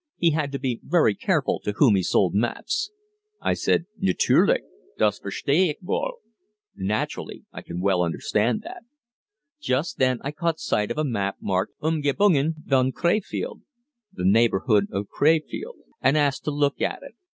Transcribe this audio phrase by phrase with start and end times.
[0.17, 2.89] he had to be very careful to whom he sold maps.
[3.39, 4.63] I said, "Natürlich,
[4.97, 6.13] das verstehe ich wohl"
[6.75, 8.81] (Naturally, I can well understand that).
[9.61, 13.61] Just then I caught sight of a map marked "Umgebungen von Krefeld"
[14.11, 17.13] (The Neighborhood of Crefeld), and asked to look at it.